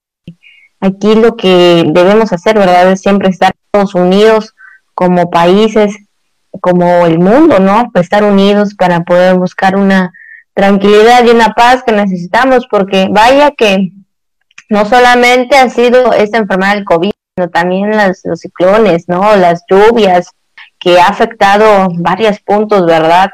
[0.81, 2.93] Aquí lo que debemos hacer, ¿verdad?
[2.93, 4.55] Es siempre estar todos unidos
[4.95, 5.97] como países,
[6.61, 7.91] como el mundo, ¿no?
[7.93, 10.13] Pues estar unidos para poder buscar una
[10.55, 13.93] tranquilidad y una paz que necesitamos, porque vaya que
[14.69, 19.37] no solamente ha sido esta enfermedad del COVID, sino también las, los ciclones, ¿no?
[19.37, 20.31] Las lluvias,
[20.79, 23.31] que ha afectado varios puntos, ¿verdad?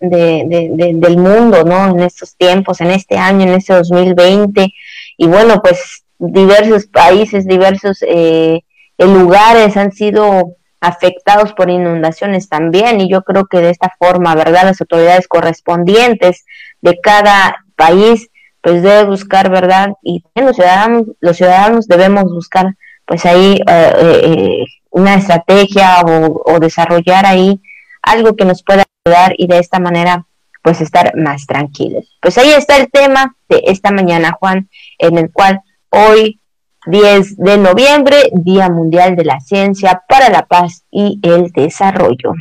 [0.00, 1.90] de, del mundo, ¿no?
[1.90, 4.72] En estos tiempos, en este año, en este 2020.
[5.16, 8.60] Y bueno, pues diversos países, diversos eh,
[8.98, 14.64] lugares han sido afectados por inundaciones también y yo creo que de esta forma, ¿verdad?
[14.64, 16.44] Las autoridades correspondientes
[16.80, 18.28] de cada país
[18.60, 19.90] pues debe buscar, ¿verdad?
[20.02, 22.74] Y los ciudadanos, los ciudadanos debemos buscar
[23.06, 27.60] pues ahí eh, eh, una estrategia o, desarrollar ahí
[28.02, 30.26] algo que nos pueda ayudar y de esta manera
[30.62, 32.18] pues estar más tranquilos.
[32.20, 35.60] Pues ahí está el tema de esta mañana, Juan, en el cual
[35.90, 36.40] hoy
[36.86, 42.32] 10 de noviembre, Día Mundial de la Ciencia para la Paz y el Desarrollo.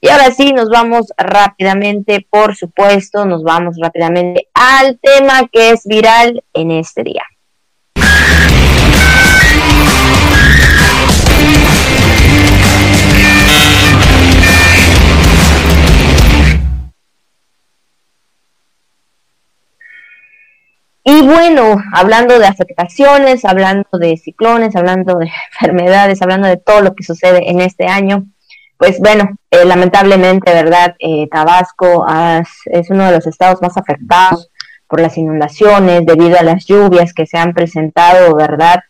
[0.00, 5.84] Y ahora sí, nos vamos rápidamente, por supuesto, nos vamos rápidamente al tema que es
[5.86, 7.22] viral en este día.
[21.10, 26.94] Y bueno, hablando de afectaciones, hablando de ciclones, hablando de enfermedades, hablando de todo lo
[26.94, 28.26] que sucede en este año,
[28.76, 30.96] pues bueno, eh, lamentablemente, ¿verdad?
[30.98, 32.04] Eh, Tabasco
[32.66, 34.50] es uno de los estados más afectados
[34.86, 38.80] por las inundaciones debido a las lluvias que se han presentado, ¿verdad?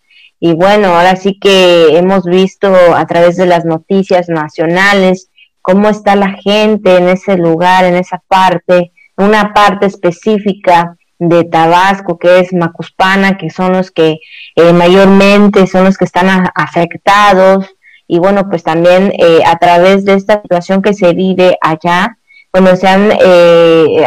[0.40, 5.31] Y bueno, ahora sí que hemos visto a través de las noticias nacionales
[5.62, 12.18] cómo está la gente en ese lugar, en esa parte, una parte específica de Tabasco,
[12.18, 14.20] que es Macuspana, que son los que
[14.54, 17.74] eh, mayormente son los que están afectados.
[18.07, 22.16] Y bueno, pues también eh, a través de esta situación que se vive allá,
[22.52, 24.07] bueno, se han, eh,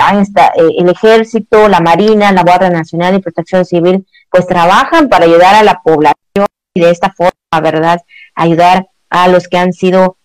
[0.77, 5.63] el ejército, la marina, la Guardia Nacional y Protección Civil, pues trabajan para ayudar a
[5.63, 8.01] la población y de esta forma, ¿verdad?
[8.33, 10.17] Ayudar a los que han sido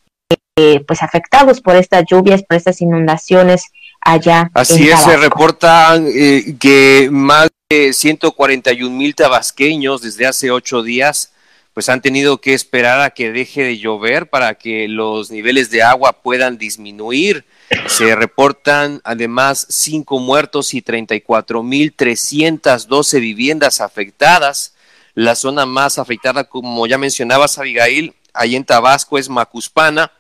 [0.87, 3.71] pues afectados por estas lluvias, por estas inundaciones
[4.07, 4.51] allá.
[4.55, 11.33] Así es, se reporta eh, que más de 141 mil tabasqueños desde hace ocho días
[11.77, 15.83] pues han tenido que esperar a que deje de llover para que los niveles de
[15.83, 17.45] agua puedan disminuir.
[17.87, 24.75] Se reportan además cinco muertos y 34 mil 312 viviendas afectadas.
[25.13, 30.13] La zona más afectada, como ya mencionabas, Abigail, ahí en Tabasco es Macuspana,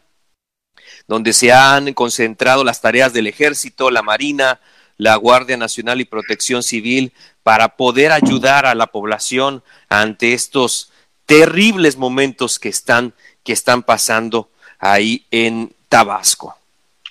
[1.08, 4.60] donde se han concentrado las tareas del ejército, la marina,
[4.98, 10.90] la Guardia Nacional y Protección Civil para poder ayudar a la población ante estos
[11.26, 13.12] terribles momentos que están,
[13.44, 16.56] que están pasando ahí en Tabasco.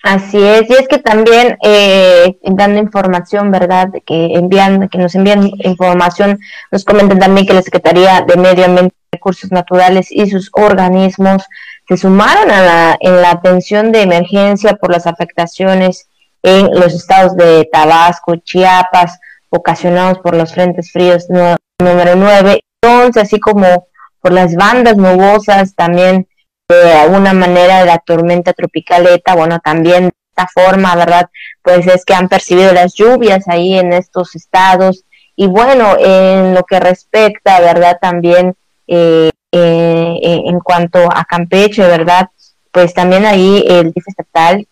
[0.03, 3.89] Así es, y es que también eh, dando información, ¿verdad?
[4.05, 6.39] Que envían, que nos envían información,
[6.71, 11.43] nos comentan también que la Secretaría de Medio Ambiente y Recursos Naturales y sus organismos
[11.87, 16.09] se sumaron a la, en la atención de emergencia por las afectaciones
[16.41, 19.19] en los estados de Tabasco, Chiapas,
[19.49, 23.87] ocasionados por los frentes fríos número 9, entonces así como
[24.21, 26.27] por las bandas nubosas también
[26.67, 31.29] de alguna manera la tormenta tropical ETA, bueno, también de esta forma, ¿verdad?
[31.61, 35.03] Pues es que han percibido las lluvias ahí en estos estados
[35.35, 37.97] y bueno, en lo que respecta, ¿verdad?
[38.01, 38.55] También
[38.87, 42.27] eh, eh, eh, en cuanto a Campeche, ¿verdad?
[42.71, 44.67] Pues también ahí el DIF estatal,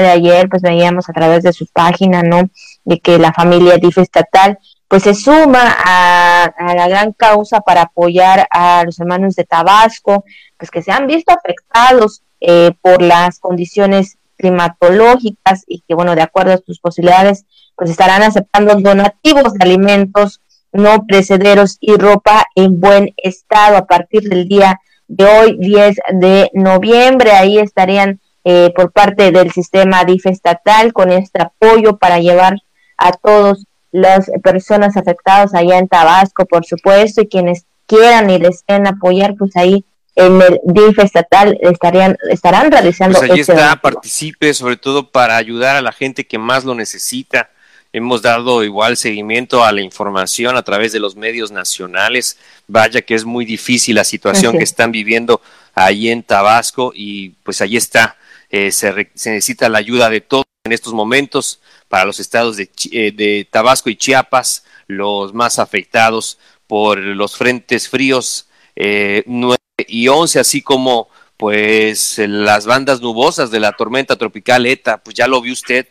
[0.00, 2.48] de ayer, pues veíamos a través de su página, ¿no?
[2.84, 8.46] De que la familia DIF estatal, pues se suma a, la gran causa para apoyar
[8.50, 10.24] a los hermanos de Tabasco,
[10.56, 16.22] pues que se han visto afectados eh, por las condiciones climatológicas y que, bueno, de
[16.22, 17.44] acuerdo a sus posibilidades,
[17.76, 20.40] pues estarán aceptando donativos de alimentos
[20.74, 26.50] no precederos y ropa en buen estado a partir del día de hoy, 10 de
[26.52, 27.30] noviembre.
[27.30, 32.58] Ahí estarían eh, por parte del sistema DIF estatal con este apoyo para llevar
[32.98, 38.88] a todas las personas afectadas allá en Tabasco, por supuesto, y quienes quieran y deseen
[38.88, 39.84] apoyar, pues ahí
[40.16, 43.18] en el DIF estatal estarían estarán realizando.
[43.18, 46.74] Pues allí este está, participe sobre todo para ayudar a la gente que más lo
[46.74, 47.50] necesita
[47.94, 52.36] Hemos dado igual seguimiento a la información a través de los medios nacionales.
[52.66, 55.40] Vaya que es muy difícil la situación que están viviendo
[55.76, 58.16] ahí en Tabasco y pues ahí está.
[58.50, 63.12] Eh, se, necesita la ayuda de todos en estos momentos para los estados de, eh,
[63.12, 66.36] de Tabasco y Chiapas, los más afectados
[66.66, 73.60] por los frentes fríos eh, 9 y 11, así como pues las bandas nubosas de
[73.60, 75.86] la tormenta tropical ETA, pues ya lo vio usted,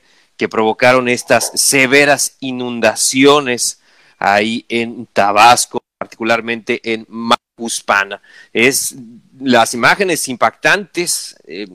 [0.50, 3.82] provocaron estas severas inundaciones
[4.18, 8.22] ahí en Tabasco, particularmente en Macuspana.
[8.52, 8.96] Es
[9.39, 11.68] las imágenes impactantes, eh,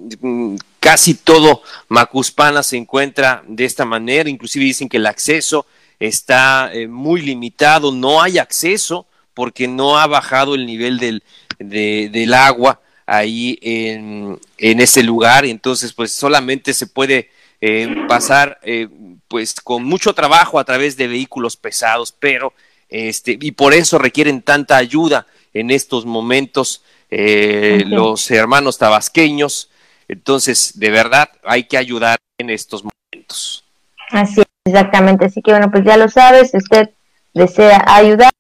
[0.81, 5.67] casi todo Macuspana se encuentra de esta manera, inclusive dicen que el acceso
[5.99, 11.23] está eh, muy limitado, no hay acceso porque no ha bajado el nivel del,
[11.59, 18.89] del agua ahí en, en ese lugar, entonces pues solamente se puede eh, pasar eh,
[19.27, 22.53] pues con mucho trabajo a través de vehículos pesados, pero
[22.89, 29.71] este, y por eso requieren tanta ayuda en estos momentos eh, los hermanos tabasqueños.
[30.09, 33.65] Entonces, de verdad, hay que ayudar en estos momentos.
[34.11, 35.27] Así es, exactamente.
[35.27, 36.91] Así que, bueno, pues ya lo sabes, si usted
[37.35, 38.31] desea ayudar,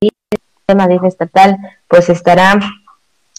[0.00, 1.56] el sistema de estatal,
[1.88, 2.58] pues estará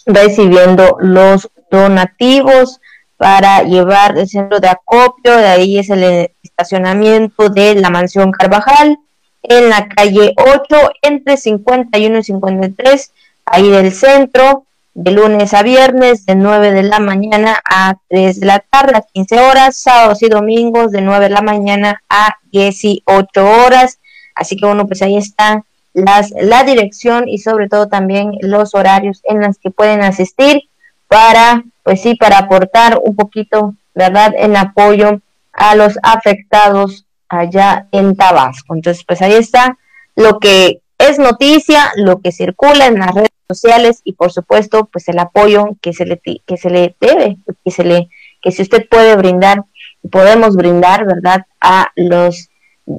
[0.06, 2.80] recibiendo los donativos
[3.18, 8.98] para llevar el centro de acopio, de ahí es el estacionamiento de la mansión Carvajal,
[9.44, 13.12] en la calle 8, entre 51 y 53,
[13.46, 18.46] ahí del centro, de lunes a viernes, de 9 de la mañana a 3 de
[18.46, 23.04] la tarde, a 15 horas, sábados y domingos, de 9 de la mañana a 18
[23.46, 24.00] horas.
[24.34, 25.64] Así que bueno, pues ahí está
[25.94, 30.64] las, la dirección y sobre todo también los horarios en los que pueden asistir
[31.08, 35.22] para, pues sí, para aportar un poquito, ¿verdad?, en apoyo
[35.54, 38.74] a los afectados allá en Tabasco.
[38.74, 39.78] Entonces, pues ahí está
[40.16, 45.08] lo que es noticia, lo que circula en las redes sociales y por supuesto, pues
[45.10, 48.10] el apoyo que se le que se le debe, que se le
[48.42, 49.64] que si usted puede brindar,
[50.10, 52.50] podemos brindar, ¿verdad?, a los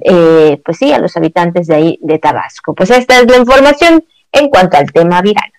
[0.05, 2.73] eh, pues sí, a los habitantes de ahí de Tabasco.
[2.73, 5.51] Pues esta es la información en cuanto al tema viral.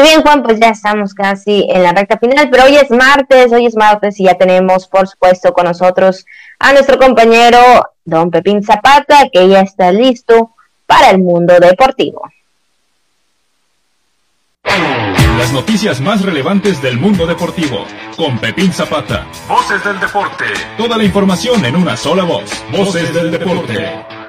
[0.00, 3.52] Y bien, Juan, pues ya estamos casi en la recta final, pero hoy es martes,
[3.52, 6.24] hoy es martes y ya tenemos, por supuesto, con nosotros
[6.58, 7.58] a nuestro compañero
[8.02, 10.54] don Pepín Zapata, que ya está listo
[10.86, 12.22] para el mundo deportivo.
[14.64, 17.84] Las noticias más relevantes del mundo deportivo,
[18.16, 19.26] con Pepín Zapata.
[19.48, 20.44] Voces del deporte.
[20.78, 22.64] Toda la información en una sola voz.
[22.72, 24.19] Voces del deporte.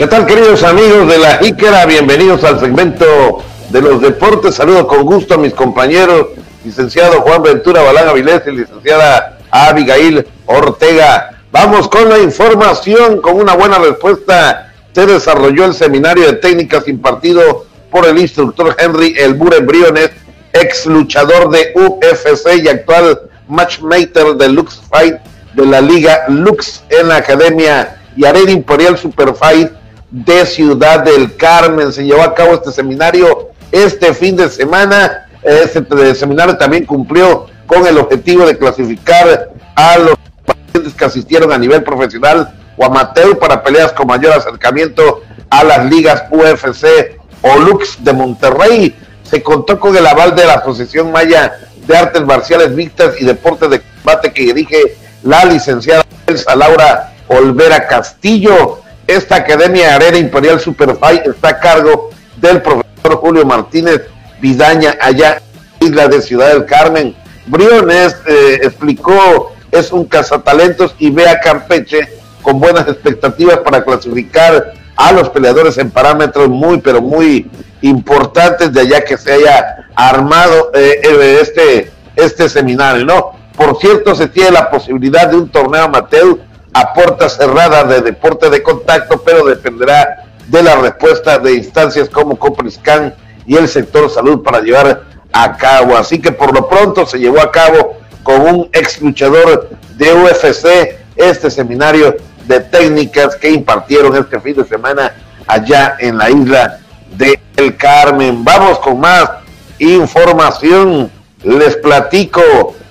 [0.00, 1.84] ¿Qué tal queridos amigos de la Jícara?
[1.84, 4.54] Bienvenidos al segmento de los deportes.
[4.54, 6.28] Saludo con gusto a mis compañeros,
[6.64, 11.42] licenciado Juan Ventura Balán Avilés y licenciada Abigail Ortega.
[11.52, 14.72] Vamos con la información, con una buena respuesta.
[14.94, 20.12] Se desarrolló el seminario de técnicas impartido por el instructor Henry El Bure Briones,
[20.54, 25.16] ex luchador de UFC y actual matchmaker de Lux Fight
[25.52, 29.79] de la Liga Lux en la Academia y Arena Imperial Superfight
[30.10, 31.92] de Ciudad del Carmen.
[31.92, 35.26] Se llevó a cabo este seminario este fin de semana.
[35.42, 41.58] Este seminario también cumplió con el objetivo de clasificar a los pacientes que asistieron a
[41.58, 48.02] nivel profesional o amateur para peleas con mayor acercamiento a las ligas UFC o Lux
[48.02, 48.96] de Monterrey.
[49.22, 51.52] Se contó con el aval de la Asociación Maya
[51.86, 57.86] de Artes Marciales Mixtas y Deportes de Combate que dirige la licenciada Elsa Laura Olvera
[57.86, 58.80] Castillo.
[59.06, 64.02] Esta Academia Arena Imperial Superfight está a cargo del profesor Julio Martínez
[64.40, 65.42] Vidaña, allá
[65.80, 67.14] en Isla de Ciudad del Carmen.
[67.46, 74.72] Briones eh, explicó, es un cazatalentos y ve a Campeche con buenas expectativas para clasificar
[74.96, 77.50] a los peleadores en parámetros muy, pero muy
[77.82, 83.32] importantes de allá que se haya armado eh, eh, este, este seminario, ¿no?
[83.56, 86.38] Por cierto, se tiene la posibilidad de un torneo amateur
[86.72, 92.38] a puerta cerrada de deporte de contacto, pero dependerá de la respuesta de instancias como
[92.38, 93.14] Copriscan
[93.46, 95.96] y el sector salud para llevar a cabo.
[95.96, 100.98] Así que por lo pronto se llevó a cabo con un ex luchador de UFC
[101.16, 102.16] este seminario
[102.46, 105.14] de técnicas que impartieron este fin de semana
[105.46, 106.80] allá en la isla
[107.16, 108.44] de El Carmen.
[108.44, 109.30] Vamos con más
[109.78, 111.10] información.
[111.42, 112.42] Les platico,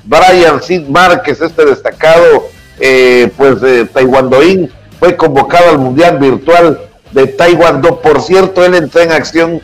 [0.03, 2.49] Brian Sid Márquez, este destacado
[2.79, 6.79] eh, pues de Taekwondoín fue convocado al Mundial Virtual
[7.11, 8.01] de Taekwondo.
[8.01, 9.61] Por cierto, él entró en acción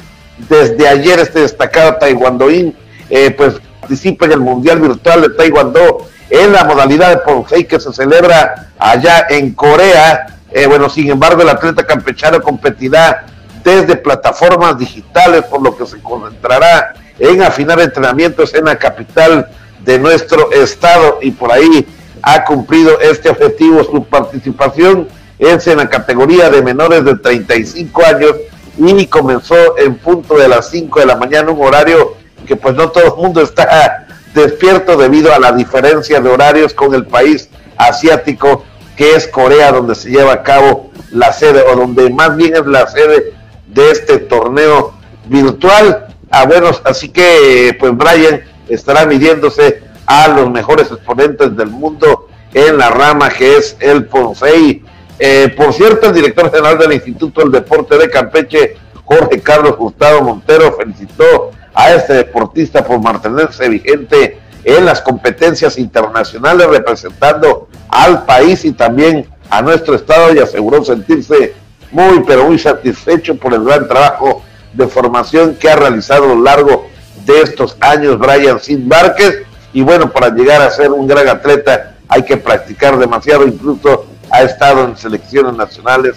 [0.49, 2.75] desde ayer, este destacado Taekwondoín,
[3.09, 7.79] eh, pues participa en el Mundial Virtual de Taekwondo en la modalidad de Ponsei que
[7.79, 10.27] se celebra allá en Corea.
[10.51, 13.25] Eh, bueno, sin embargo, el atleta campechano competirá
[13.63, 19.49] desde plataformas digitales, por lo que se concentrará en afinar entrenamientos en la capital
[19.83, 21.85] de nuestro estado y por ahí
[22.21, 23.83] ha cumplido este objetivo.
[23.83, 25.07] Su participación
[25.39, 28.33] es en la categoría de menores de 35 años
[28.77, 32.89] y comenzó en punto de las 5 de la mañana, un horario que pues no
[32.89, 38.63] todo el mundo está despierto debido a la diferencia de horarios con el país asiático
[38.95, 42.65] que es Corea, donde se lleva a cabo la sede, o donde más bien es
[42.65, 43.33] la sede
[43.67, 44.93] de este torneo
[45.25, 46.07] virtual.
[46.29, 52.77] Ah, bueno, así que pues Brian estará midiéndose a los mejores exponentes del mundo en
[52.77, 54.83] la rama que es el Ponsei.
[55.19, 60.21] Eh, por cierto, el director general del Instituto del Deporte de Campeche, Jorge Carlos Gustavo
[60.21, 68.65] Montero, felicitó a este deportista por mantenerse vigente en las competencias internacionales representando al país
[68.65, 71.53] y también a nuestro estado y aseguró sentirse
[71.91, 74.41] muy pero muy satisfecho por el gran trabajo
[74.73, 76.87] de formación que ha realizado a lo largo
[77.25, 79.44] de estos años Brian Sin Márquez
[79.75, 84.41] y bueno, para llegar a ser un gran atleta hay que practicar demasiado, incluso ha
[84.41, 86.15] estado en selecciones nacionales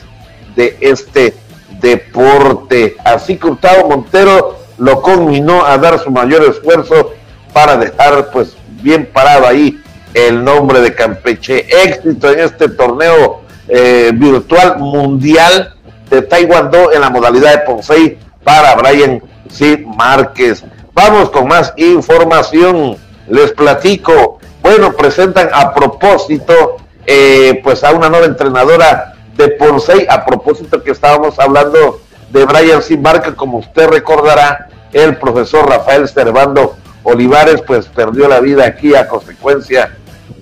[0.55, 1.35] de este
[1.81, 2.97] deporte.
[3.05, 7.15] Así que Gustavo Montero lo combinó a dar su mayor esfuerzo
[7.53, 9.83] para dejar pues bien parado ahí
[10.15, 11.67] el nombre de Campeche.
[11.85, 15.75] Éxito en este torneo eh, virtual mundial
[16.09, 19.85] de Taekwondo en la modalidad de Ponsei para Brian C.
[19.97, 20.63] Márquez.
[20.95, 23.08] Vamos con más información.
[23.31, 24.39] Les platico.
[24.63, 26.77] Bueno, presentan a propósito
[27.07, 32.01] eh, pues a una nueva entrenadora de Ponsei, a propósito que estábamos hablando
[32.31, 32.83] de Brian.
[33.01, 39.09] Márquez, como usted recordará, el profesor Rafael Servando Olivares pues perdió la vida aquí a
[39.09, 39.97] consecuencia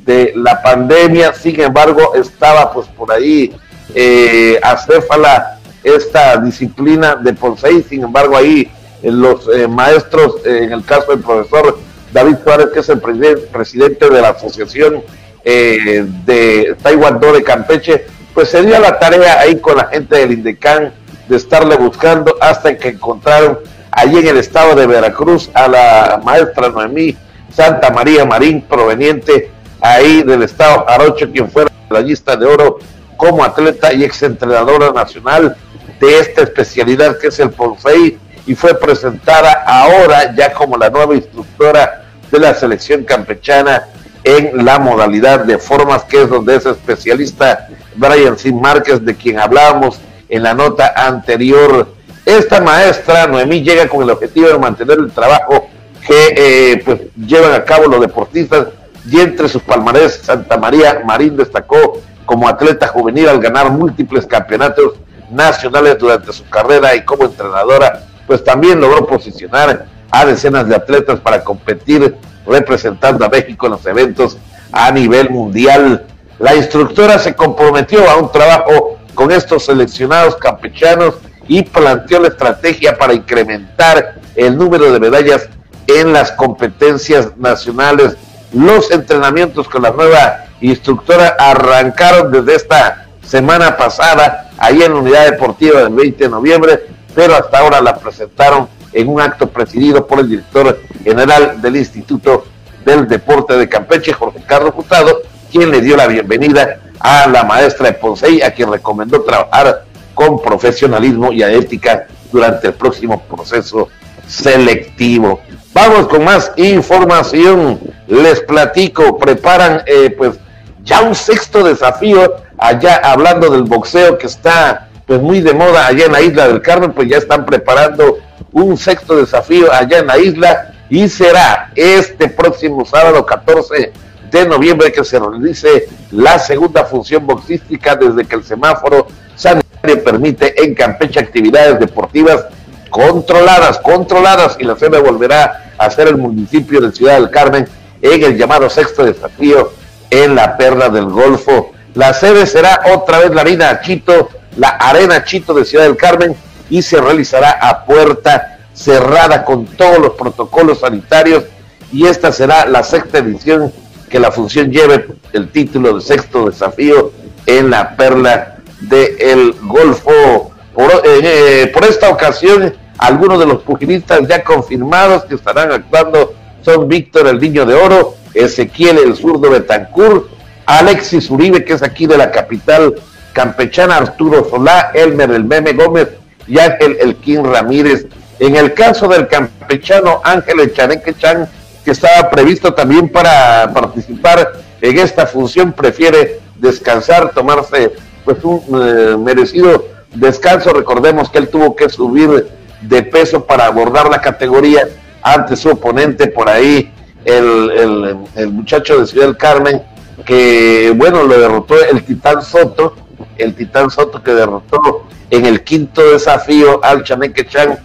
[0.05, 3.55] de la pandemia, sin embargo estaba pues por ahí
[3.95, 8.71] eh, acéfala esta disciplina de Ponsei, sin embargo ahí
[9.03, 11.79] eh, los maestros, en el caso del profesor
[12.17, 15.03] David Suárez, que es el presidente de la Asociación
[15.45, 20.95] de Taekwondo de Campeche, pues se dio la tarea ahí con la gente del INDECAN
[21.29, 23.59] de estarle buscando hasta que encontraron
[23.91, 27.15] allí en el estado de Veracruz a la maestra Noemí
[27.55, 29.51] Santa María Marín, proveniente
[29.83, 32.79] ahí del estado Jarocho, quien fue medallista de oro
[33.19, 35.55] como atleta y exentrenadora nacional
[36.01, 41.15] de esta especialidad que es el Ponsei y fue presentada ahora ya como la nueva
[41.15, 43.89] instructora de la selección campechana
[44.25, 49.39] en la modalidad de formas que es donde es especialista Brian Sin Márquez de quien
[49.39, 51.95] hablábamos en la nota anterior.
[52.25, 55.69] Esta maestra, Noemí, llega con el objetivo de mantener el trabajo
[56.07, 58.69] que eh, pues, llevan a cabo los deportistas.
[59.09, 64.95] Y entre sus palmarés Santa María Marín destacó como atleta juvenil al ganar múltiples campeonatos
[65.31, 71.21] nacionales durante su carrera y como entrenadora, pues también logró posicionar a decenas de atletas
[71.21, 74.39] para competir representando a México en los eventos
[74.73, 76.07] a nivel mundial.
[76.39, 81.15] La instructora se comprometió a un trabajo con estos seleccionados campechanos
[81.49, 85.49] y planteó la estrategia para incrementar el número de medallas
[85.87, 88.17] en las competencias nacionales.
[88.53, 95.31] Los entrenamientos con la nueva instructora arrancaron desde esta semana pasada, ahí en la unidad
[95.31, 100.21] deportiva del 20 de noviembre, pero hasta ahora la presentaron en un acto presidido por
[100.21, 102.47] el director general del Instituto
[102.83, 105.21] del Deporte de Campeche, Jorge Carlos Jutado,
[105.53, 109.85] quien le dio la bienvenida a la maestra de Ponsey, a quien recomendó trabajar
[110.15, 113.89] con profesionalismo y a ética durante el próximo proceso
[114.27, 115.41] selectivo.
[115.75, 117.79] Vamos con más información.
[118.07, 120.39] Les platico, preparan eh, pues
[120.83, 126.07] ya un sexto desafío allá hablando del boxeo que está pues muy de moda allá
[126.07, 128.17] en la isla del Carmen, pues ya están preparando
[128.63, 133.93] un sexto desafío allá en la isla y será este próximo sábado 14
[134.31, 140.65] de noviembre que se realice la segunda función boxística desde que el semáforo sanitario permite
[140.65, 142.47] en Campeche actividades deportivas
[142.89, 147.69] controladas, controladas, y la sede volverá a ser el municipio de Ciudad del Carmen
[148.01, 149.73] en el llamado sexto desafío
[150.09, 151.73] en la Perla del Golfo.
[151.95, 156.35] La sede será otra vez la Arena Chito, la Arena Chito de Ciudad del Carmen,
[156.71, 161.45] y se realizará a puerta cerrada con todos los protocolos sanitarios,
[161.93, 163.73] y esta será la sexta edición
[164.11, 167.13] que la función lleve el título de sexto desafío
[167.47, 170.51] en la Perla del Golfo.
[170.75, 176.35] Por, eh, eh, por esta ocasión, algunos de los pugilistas ya confirmados que estarán actuando
[176.63, 180.29] son Víctor el Niño de Oro, Ezequiel el Zurdo Betancur,
[180.67, 182.97] Alexis Uribe, que es aquí de la capital
[183.33, 186.09] campechana, Arturo Solá, Elmer el Meme Gómez
[186.49, 188.07] Ángel el King Ramírez.
[188.39, 191.49] En el caso del campechano Ángel Echaneque Chan,
[191.85, 197.93] que estaba previsto también para participar en esta función, prefiere descansar, tomarse
[198.25, 200.73] pues un eh, merecido descanso.
[200.73, 202.49] Recordemos que él tuvo que subir
[202.83, 204.89] de peso para abordar la categoría
[205.23, 206.93] ante su oponente por ahí,
[207.25, 209.83] el, el, muchacho de Ciudad del Carmen,
[210.25, 212.95] que bueno, lo derrotó el Titán Soto,
[213.39, 217.79] el Titán Soto que derrotó en el quinto desafío al Chaneque Chan,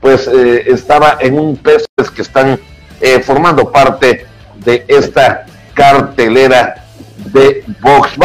[0.00, 2.58] pues eh, estaba en un peso que están
[3.00, 6.84] eh, formando parte de esta cartelera
[7.32, 8.16] de box.